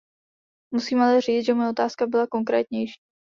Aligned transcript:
Musím 0.73 1.01
ale 1.01 1.21
říct, 1.21 1.45
že 1.45 1.53
moje 1.53 1.69
otázka 1.69 2.07
byla 2.07 2.27
konkrétnější. 2.27 3.01